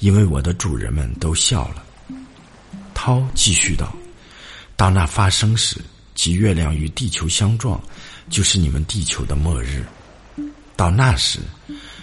[0.00, 1.84] 因为我的主人们都笑了。
[2.92, 3.94] 涛继续道
[4.74, 5.76] ：“当那发生时，
[6.16, 7.80] 即月亮与地球相撞，
[8.28, 9.84] 就是你们地球的末日。
[10.74, 11.38] 到那时，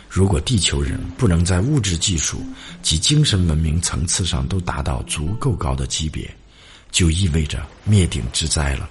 [0.09, 2.41] 如果地球人不能在物质技术
[2.81, 6.33] 及精神文明层次上都达到足够高的级别，
[6.93, 8.89] 就意味着灭顶之灾了。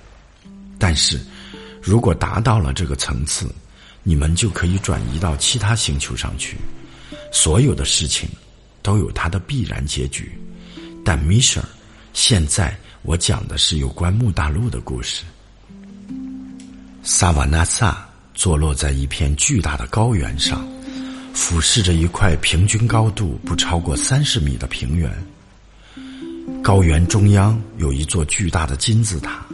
[0.78, 1.18] 但是，
[1.80, 3.50] 如果达到了这个层次，
[4.02, 6.58] 你们就可以转移到其他星球上去。
[7.32, 8.28] 所有的事情
[8.82, 10.30] 都有它的必然结局。
[11.02, 11.66] 但米舍尔。”
[12.14, 15.24] 现在我讲的是有关木大陆的故事。
[17.02, 20.62] 萨瓦纳萨坐落在一片巨大的高原上，
[21.32, 25.10] 俯视着一块平均高度不超过三十米的平原。
[26.62, 29.44] 高原中央有一座巨大的金字塔，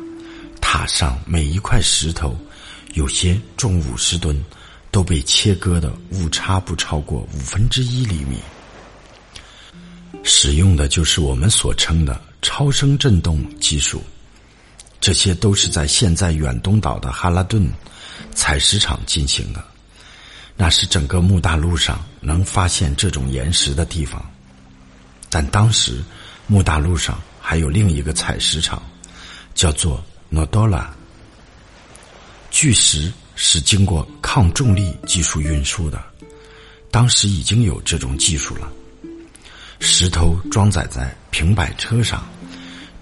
[0.61, 2.37] 塔上每一块石头，
[2.95, 4.43] 有些重五十吨，
[4.91, 8.39] 都被切割的误差不超过五分之一厘米。
[10.23, 12.21] 使用的就是我们所称的。
[12.41, 14.01] 超声振动技术，
[15.01, 17.69] 这些都是在现在远东岛的哈拉顿
[18.33, 19.63] 采石场进行的。
[20.57, 24.25] 那是整个木大陆上能发现这种岩石的地方。
[25.29, 26.01] 但当时
[26.51, 28.83] 木大路上还有另一个采石场，
[29.55, 30.91] 叫做诺多拉。
[32.51, 36.03] 巨石是经过抗重力技术运输的，
[36.91, 38.67] 当时已经有这种技术了。
[39.79, 42.27] 石头装载在平板车上，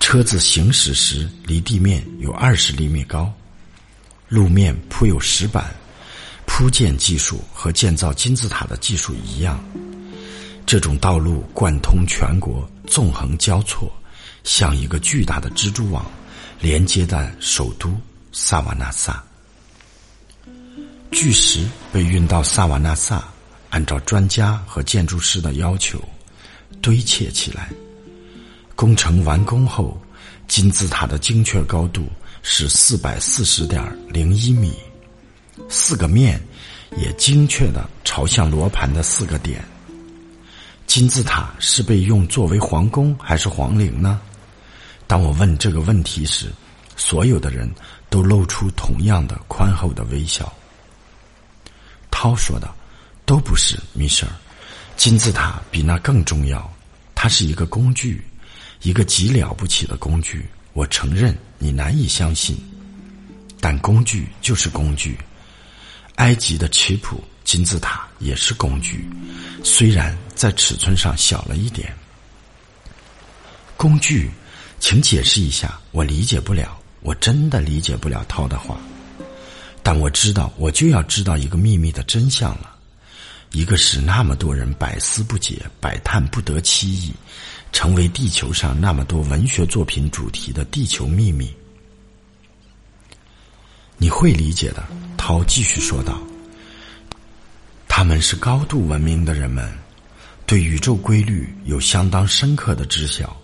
[0.00, 3.32] 车子行驶时离地面有二十厘米高，
[4.28, 5.72] 路面铺有石板，
[6.46, 9.64] 铺建技术和建造金字塔的技术一样。
[10.66, 13.92] 这种道路贯通全国，纵横交错，
[14.44, 16.04] 像一个巨大的蜘蛛网，
[16.60, 17.92] 连接在首都
[18.32, 19.22] 萨瓦纳萨。
[21.10, 23.24] 巨石被运到萨瓦纳萨，
[23.70, 26.02] 按照专家和建筑师的要求。
[26.82, 27.70] 堆砌起来。
[28.74, 30.00] 工程完工后，
[30.46, 32.06] 金字塔的精确高度
[32.42, 34.74] 是四百四十点零一米，
[35.68, 36.40] 四个面
[36.96, 39.64] 也精确的朝向罗盘的四个点。
[40.86, 44.20] 金字塔是被用作为皇宫还是皇陵呢？
[45.06, 46.50] 当我问这个问题时，
[46.96, 47.70] 所有的人
[48.08, 50.50] 都露出同样的宽厚的微笑。
[52.10, 52.74] 涛说道
[53.26, 54.32] ：“都不是，米舍尔。”
[54.96, 56.72] 金字塔比那更重要，
[57.14, 58.24] 它是一个工具，
[58.80, 60.46] 一个极了不起的工具。
[60.72, 62.56] 我承认你难以相信，
[63.60, 65.18] 但工具就是工具。
[66.14, 69.08] 埃及的奇谱金字塔也是工具，
[69.62, 71.94] 虽然在尺寸上小了一点。
[73.76, 74.28] 工具，
[74.80, 78.76] 请解释一下，我理解不了，我真的理解不了涛的话。
[79.80, 82.74] 但我知道，我就要知道一个秘密的真相了。
[83.52, 87.14] 一个使那么多人百思不解、百叹不得其意，
[87.72, 91.54] 成为地球上那么多文学作品主题的地球秘密。
[93.96, 94.84] 你会理解的，
[95.16, 96.20] 涛继续说道
[97.98, 99.66] ：“他们是高度文明的人们，
[100.44, 103.34] 对宇宙规律有相当深刻的知晓。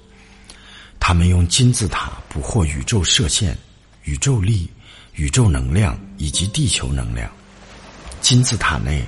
[1.00, 3.56] 他们用金字塔捕获宇宙射线、
[4.02, 4.68] 宇宙力、
[5.14, 7.32] 宇宙能量以及地球能量。
[8.20, 9.02] 金字塔内。”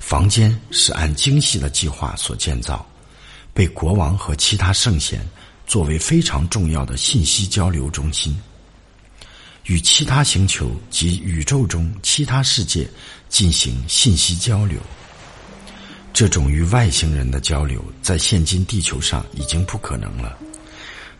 [0.00, 2.86] 房间是按精细的计划所建造，
[3.52, 5.20] 被国王和其他圣贤
[5.66, 8.34] 作为非常重要的信息交流中心，
[9.68, 12.88] 与其他星球及宇宙中其他世界
[13.28, 14.78] 进行信息交流。
[16.12, 20.36] 这种与外星人的交流在现今地球上已经不可能了，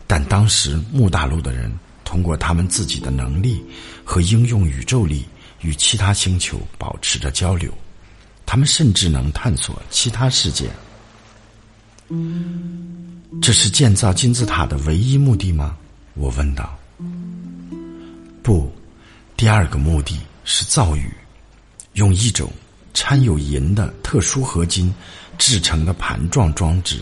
[0.07, 1.71] 但当时木大陆的人
[2.03, 3.63] 通过他们自己的能力
[4.03, 5.25] 和应用宇宙力
[5.61, 7.71] 与其他星球保持着交流。
[8.47, 10.67] 他们甚至能探索其他世界。
[13.39, 15.77] 这是建造金字塔的唯一目的吗？
[16.15, 16.78] 我问道。
[18.41, 18.71] 不，
[19.37, 21.11] 第二个目的是造雨，
[21.93, 22.51] 用一种
[22.93, 24.93] 掺有银的特殊合金
[25.37, 26.99] 制成的盘状装置，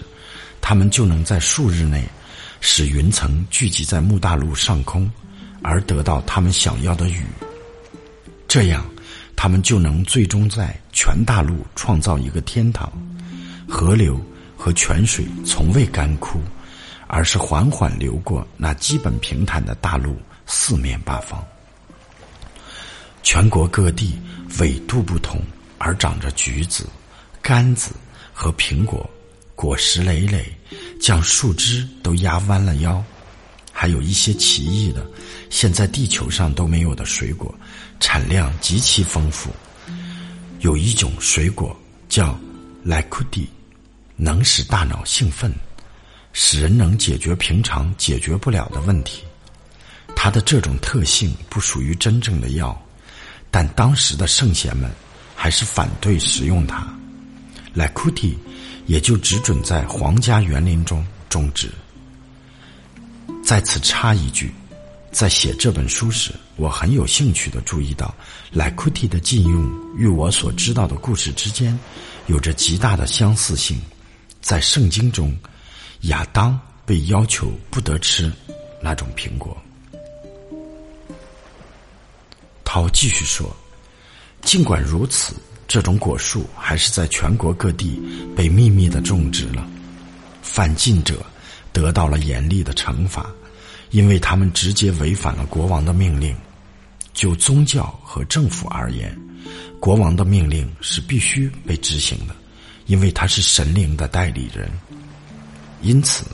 [0.62, 2.04] 他们就能在数日内
[2.62, 5.10] 使云层聚集在木大陆上空，
[5.62, 7.24] 而得到他们想要的雨。
[8.48, 8.86] 这样。
[9.40, 12.92] 他们就能最终在全大陆创造一个天堂，
[13.70, 14.20] 河流
[14.58, 16.42] 和泉水从未干枯，
[17.06, 20.18] 而是缓缓流过那基本平坦的大陆
[20.48, 21.46] 四面八方。
[23.22, 24.20] 全国各地
[24.58, 25.40] 纬度不同，
[25.78, 26.88] 而长着橘子、
[27.44, 27.92] 柑子
[28.34, 29.08] 和苹果，
[29.54, 30.46] 果实累累，
[31.00, 33.04] 将树枝都压弯了腰。
[33.72, 35.06] 还有一些奇异的，
[35.52, 37.54] 现在地球上都没有的水果，
[38.00, 39.52] 产量极其丰富。
[40.62, 41.78] 有一种水果
[42.10, 42.36] 叫
[42.84, 43.48] 莱库蒂，
[44.16, 45.54] 能使大脑兴奋，
[46.34, 49.22] 使人能解决平常解决不了的问题。
[50.20, 52.76] 它的这种特性不属于真正的药，
[53.52, 54.92] 但当时的圣贤们
[55.36, 56.88] 还是反对使用它。
[57.76, 58.36] 莱库蒂
[58.88, 61.70] 也就只准在皇家园林中种植。
[63.44, 64.52] 在此插一句，
[65.12, 68.14] 在写这本书时，我很有兴趣的注意到，
[68.52, 71.78] 莱库蒂的禁用与我所知道的故事之间
[72.26, 73.80] 有着极大的相似性。
[74.42, 75.38] 在圣经中，
[76.02, 78.34] 亚当被要求不得吃
[78.82, 79.56] 那种苹果。
[82.68, 83.56] 涛继续说
[84.44, 85.34] ：“尽管如此，
[85.70, 87.98] 这种果树还是在全国各地
[88.36, 89.66] 被秘密的种植了。
[90.42, 91.26] 犯禁者
[91.72, 93.26] 得到了严厉的惩罚，
[93.92, 96.36] 因为他们直接违反了国王的命令。
[97.14, 99.18] 就宗教和政府而言，
[99.80, 102.36] 国王的命令是必须被执行的。”
[102.86, 104.70] 因为他是神灵的代理人，
[105.82, 106.26] 因此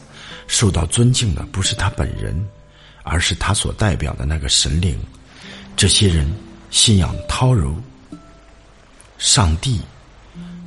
[0.47, 2.35] 受到尊敬的不是他本人，
[3.03, 4.95] 而是他所代表的那个神灵。
[5.75, 6.31] 这些人
[6.71, 7.75] 信仰涛柔、
[9.17, 9.81] 上帝、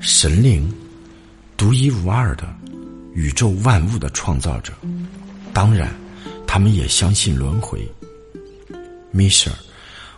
[0.01, 0.73] 神灵，
[1.57, 2.47] 独一无二的
[3.15, 4.73] 宇宙万物的创造者。
[5.53, 5.95] 当然，
[6.47, 7.87] 他们也相信轮回。
[9.11, 9.57] 米舍尔，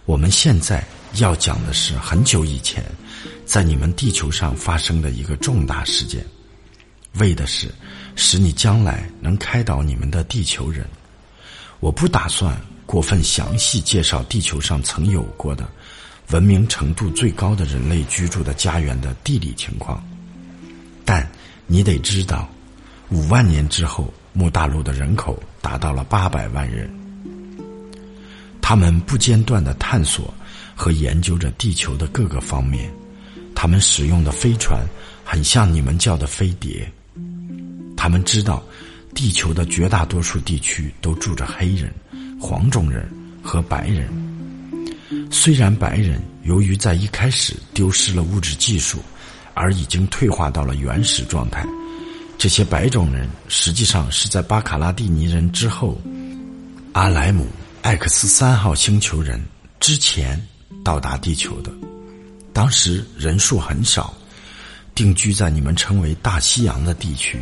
[0.04, 0.84] 我们现在
[1.14, 2.84] 要讲的是很久以前。
[3.44, 6.22] 在你们地球上发生的一个重大事件，
[7.14, 7.72] 为的是
[8.14, 10.86] 使你将来能开导你们的地球人。
[11.80, 15.68] 我不打算过分详细介绍地球上曾有过的
[16.30, 20.02] 文明程度最高的人类居住的家园的地理情况，
[21.04, 21.30] 但
[21.66, 22.48] 你得知道，
[23.10, 26.90] 五万年之后，木大陆的人口达到了八百万人。
[28.62, 30.32] 他们不间断的探索
[30.74, 32.90] 和研究着地球的各个方面。
[33.54, 34.82] 他们使用的飞船
[35.24, 36.90] 很像你们叫的飞碟。
[37.98, 38.64] 他们知道，
[39.14, 41.92] 地球的绝大多数地区都住着黑人、
[42.40, 43.08] 黄种人
[43.42, 44.08] 和白人。
[45.30, 48.98] 虽然白人由于在一开始丢失了物质技术，
[49.54, 51.66] 而已经退化到了原始状态，
[52.38, 56.00] 这些白种人实际上是在巴卡拉蒂尼人之后，
[56.92, 57.46] 阿莱姆
[57.82, 59.42] X 三号星球人
[59.80, 60.40] 之前
[60.84, 61.72] 到达地球的。
[62.52, 64.14] 当时人数很少，
[64.94, 67.38] 定居在你们称为大西洋的地区。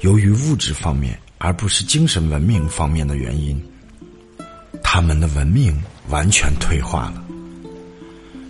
[0.00, 3.60] 由于物质方面而不是精神文明方面的原因，
[4.88, 7.20] 他们的文明完全退化了。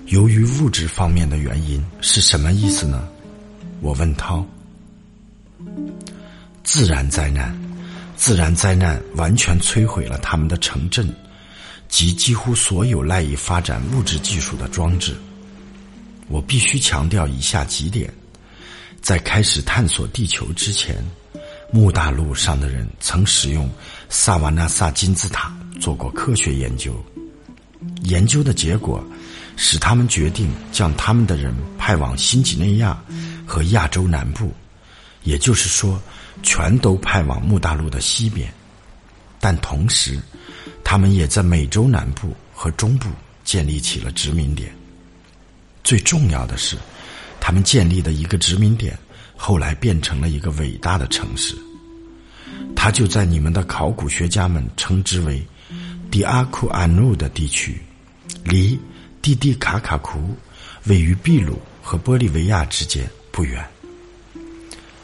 [0.09, 3.09] 由于物质方面的原因是什么意思呢？
[3.81, 4.47] 我问涛。
[6.63, 7.59] 自然灾难，
[8.17, 11.11] 自然灾难完全摧毁了他们的城镇
[11.89, 15.17] 及几乎所有赖以发展物质技术的装置。
[16.29, 18.13] 我必须强调以下几点：
[19.01, 21.03] 在开始探索地球之前，
[21.73, 23.69] 木大陆上的人曾使用
[24.11, 25.51] 萨瓦纳萨金字塔
[25.81, 26.95] 做过科学研究。
[28.03, 29.05] 研究的结果
[29.57, 33.01] 使他们决定将他们的人派往新几内亚
[33.47, 34.53] 和亚洲南部，
[35.23, 36.01] 也就是说，
[36.43, 38.53] 全都派往木大陆的西边。
[39.41, 40.21] 但同时，
[40.83, 43.09] 他们也在美洲南部和中部
[43.45, 44.75] 建立起了殖民点。
[45.85, 46.77] 最重要的是，
[47.39, 48.99] 他们建立的一个殖民点，
[49.37, 51.55] 后来变成了一个伟大的城市。
[52.75, 55.47] 它就在你们的考古学家们称之为
[56.17, 57.79] “迪阿库阿努”的地区，
[58.43, 58.81] 离
[59.21, 60.35] 蒂蒂卡卡库
[60.85, 63.63] 位于秘鲁和玻利维亚之间不远。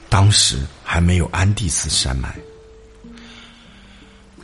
[0.08, 2.34] 当时还没有安第斯山脉，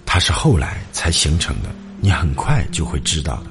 [0.04, 1.74] 它是后来才形成的。
[2.02, 3.50] 你很快就会知道的。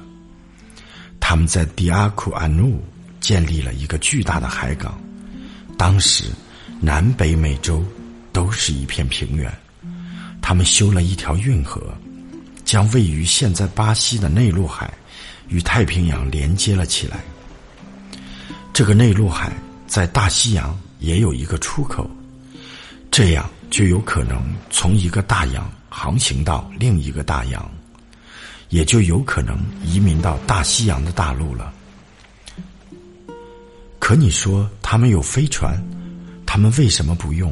[1.18, 2.80] 他们在迪阿库阿努
[3.18, 4.96] 建立了一个巨大的海港。
[5.76, 6.26] 当时，
[6.80, 7.84] 南北美洲
[8.32, 9.52] 都是一片平原。
[10.40, 11.92] 他们修了一条运河，
[12.68, 14.92] 将位于现在巴西的内陆海
[15.48, 17.24] 与太平洋连接了起来。
[18.74, 19.50] 这个内陆海
[19.86, 22.06] 在大西洋也有一个出口，
[23.10, 27.66] 这样就有可能从一个大洋航行到另一个大洋。
[28.68, 31.72] 也就有可能移民到大西洋的大陆了。
[33.98, 35.82] 可你说他们有飞船，
[36.44, 37.50] 他们为什么不用？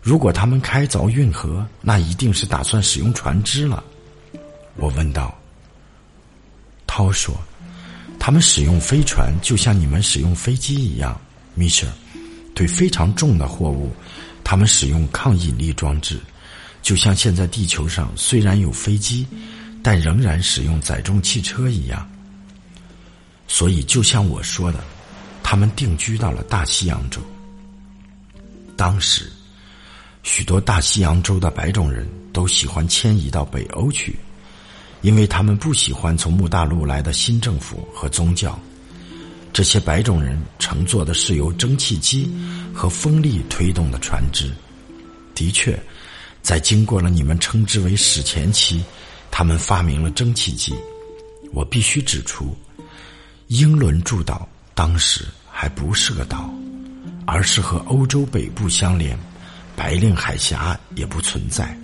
[0.00, 3.84] 如果他们开凿运河，那一定是打算使用船只了。
[4.76, 5.36] 我问道。
[6.86, 7.34] 涛说
[8.18, 11.20] ：“他们使用飞船，就像你们使用飞机一样，
[11.54, 11.86] 米舍。
[12.54, 13.92] 对非常重的货物，
[14.42, 16.20] 他们使用抗引力装置，
[16.82, 19.26] 就像现在地球上虽然有飞机。”
[19.82, 22.10] 但仍然使用载重汽车一样，
[23.46, 24.82] 所以就像我说的，
[25.44, 27.22] 他们定居到了大西洋洲。
[28.76, 29.30] 当时，
[30.24, 34.18] 许多大西洋洲的白种人都喜欢迁移到北欧去，
[35.02, 38.58] 因为他们不喜欢从木大陆来的新政府和宗教。
[39.52, 42.30] 这些白种人乘坐的是由蒸汽机
[42.74, 44.52] 和风力推动的船只。
[45.34, 45.78] 的确，
[46.42, 48.82] 在经过了你们称之为史前期，
[49.30, 50.74] 他们发明了蒸汽机。
[51.52, 52.54] 我必须指出，
[53.46, 56.52] 英伦诸岛当时还不是个岛，
[57.26, 59.18] 而是和欧洲北部相连，
[59.74, 61.74] 白令海峡也不存在，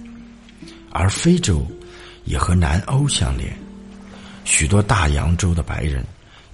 [0.90, 1.66] 而非洲
[2.24, 3.56] 也和南欧相连，
[4.44, 6.04] 许多大洋洲的白人。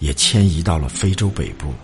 [0.01, 1.75] 也迁移到了非洲北部，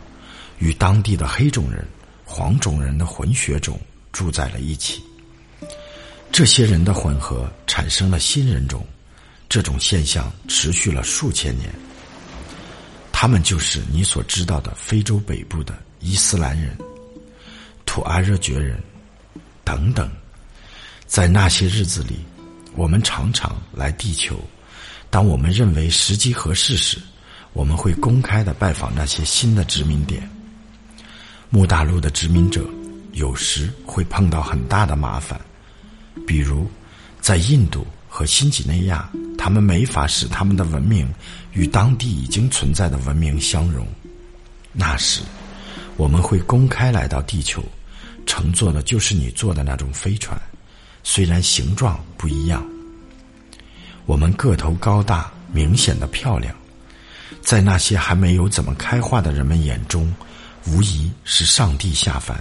[0.61, 1.85] 与当地的黑种人、
[2.25, 3.77] 黄种人的混血种
[4.13, 5.03] 住在了一起。
[6.31, 8.87] 这些人的混合产生了新人种，
[9.49, 11.69] 这种现象持续了数千年。
[13.11, 16.79] 他们就是你所知道的非洲北部的伊斯兰人、
[17.85, 18.81] 土阿热厥人
[19.65, 20.09] 等等。
[21.05, 22.25] 在那些日子里，
[22.75, 24.39] 我们常常来地球，
[25.11, 26.99] 当我们认为时机合适时。
[27.53, 30.29] 我们会公开的拜访那些新的殖民点。
[31.51, 32.69] 木大陆的殖民者
[33.13, 35.41] 有时会碰到很大的麻烦，
[36.27, 36.69] 比如
[37.21, 39.09] 在印度和新几内亚，
[39.39, 41.09] 他们没法使他们的文明
[41.53, 43.87] 与当地已经存在的文明相融。
[44.73, 45.23] 那时，
[45.97, 47.65] 我们会公开来到地球，
[48.27, 50.37] 乘坐的就是你坐的那种飞船，
[51.05, 52.67] 虽然形状不一样。
[54.07, 56.53] 我们个头高大，明显的漂亮。
[57.41, 60.13] 在那些还没有怎么开化的人们眼中，
[60.67, 62.39] 无疑是上帝下凡。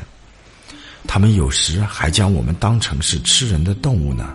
[1.05, 4.34] 他们有时还将我们当成是吃人的动物呢。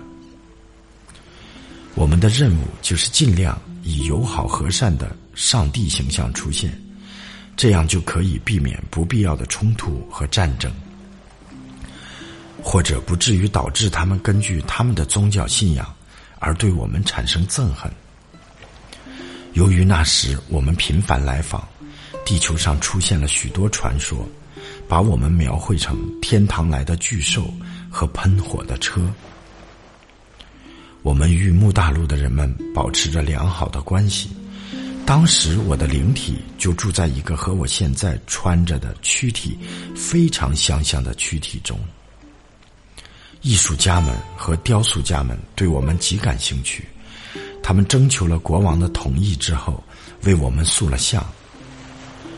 [1.94, 6.78] 我们的任务就是尽量以友好和善的上帝形象出现，
[7.56, 10.70] 这样就可以避免不必要的冲突和战争，
[12.62, 15.94] 或者不至于导致他们根据他们的宗教信仰
[16.38, 17.90] 而对我们产生憎恨。
[19.54, 21.66] 由于那时我们频繁来访，
[22.24, 24.28] 地球上出现了许多传说，
[24.86, 27.52] 把我们描绘成天堂来的巨兽
[27.90, 29.00] 和喷火的车。
[31.02, 34.30] 我们与木大陆的人们保持着良好的关系。
[35.06, 39.58] 当时我的灵体就住在一个和我现在穿着的躯体
[39.96, 41.80] 非常相像的躯体中。
[43.42, 46.86] 艺术家们和雕塑家们对我们极感兴趣。
[47.62, 49.82] 他们征求了国王的同意之后，
[50.22, 51.24] 为我们塑了像。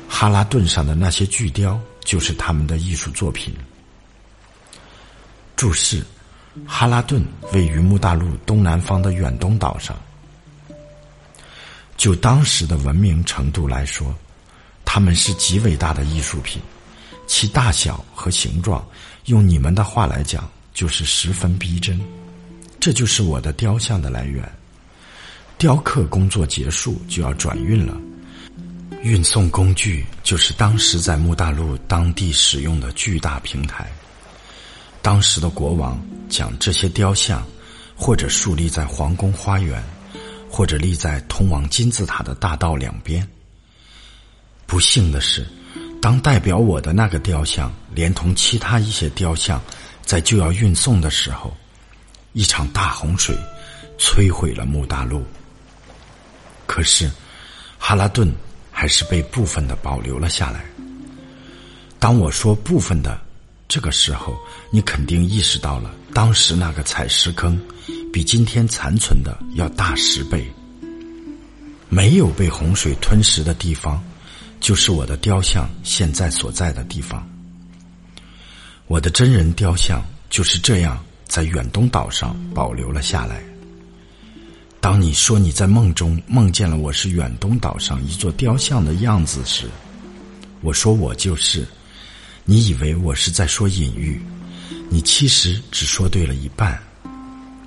[0.09, 3.55] 哈拉顿上的那些巨雕就是他们的艺术作品。
[5.55, 6.05] 注释：
[6.67, 9.97] 哈拉顿位于木大陆东南方的远东岛上。
[11.97, 14.13] 就当时的文明程度来说，
[14.85, 16.61] 他们是极伟大的艺术品，
[17.27, 18.85] 其大小和形状，
[19.27, 22.01] 用你们的话来讲，就是十分逼真。
[22.79, 24.51] 这就是我的雕像的来源。
[25.59, 27.95] 雕刻工作结束就要转运了，
[29.03, 33.87] 运送工具就是当时在木大陆当地使用的巨大平台。
[35.03, 37.47] 当时的国王将这些雕像，
[37.95, 39.83] 或者竖立在皇宫花园，
[40.51, 43.27] 或者立在通往金字塔的大道两边。
[44.67, 45.47] 不幸的是，
[46.01, 49.61] 当代表我的那个雕像连同其他一些雕像
[50.11, 51.57] 在就要运送的时候，
[52.33, 53.39] 一场大洪水
[53.97, 55.23] 摧毁了木大陆。
[56.67, 57.09] 可是，
[57.79, 58.29] 哈拉顿
[58.73, 60.65] 还是被部分的保留了下来。
[62.01, 63.21] 当我说部分的
[63.69, 64.37] 这个时候，
[64.73, 67.57] 你肯定意识到了，当时那个采石坑
[68.13, 70.45] 比今天残存的要大十倍。
[71.89, 74.03] 没有被洪水吞噬的地方，
[74.59, 77.30] 就是我的雕像现在所在的地方。
[78.91, 83.41] 我的真人雕像就是这样在远东岛上保留了下来。
[84.81, 89.71] 当你说你在梦中梦见了我是远东岛上一座雕像的样子时，
[90.61, 91.65] 我说我就是。
[92.45, 94.21] 你以为我是在说隐喻，
[94.89, 96.77] 你其实只说对了一半。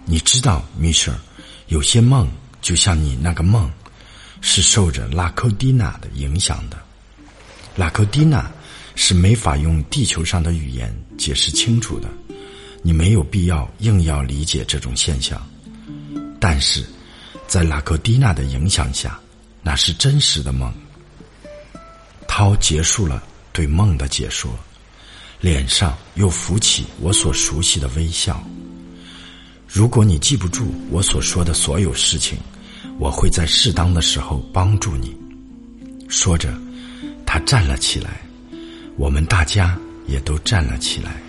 [0.04, 1.18] 你知道，米舍，
[1.68, 2.30] 有些梦
[2.62, 3.72] 就像你那个梦，
[4.42, 6.78] 是受着拉科蒂娜的影响的。
[7.78, 8.52] 拉科蒂娜
[8.94, 12.10] 是没法用地球上的语言解释清楚的，
[12.82, 15.42] 你没有必要硬要理解这种现象，
[16.40, 16.84] 但是。
[17.46, 19.20] 在拉克蒂娜的影响下，
[19.62, 20.74] 那是真实的梦。
[22.28, 24.58] 涛结束了对梦的解说，
[25.40, 28.44] 脸上又浮起我所熟悉的微笑。
[29.68, 32.40] 如果你记不住我所说的所有事情，
[32.98, 35.16] 我会在适当的时候帮助你。
[36.10, 36.52] 说着，
[37.24, 38.22] 他站了起来，
[38.98, 39.78] 我们大家
[40.08, 41.23] 也都站了起来。